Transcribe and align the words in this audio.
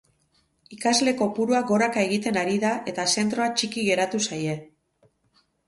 Ikasle 0.77 1.13
kopurua 1.19 1.59
goraka 1.73 2.07
egiten 2.09 2.41
ari 2.45 2.57
da 2.65 2.73
eta 2.95 3.07
zentroa 3.19 3.49
txiki 3.61 3.87
geratu 3.93 4.25
zaie. 4.27 4.59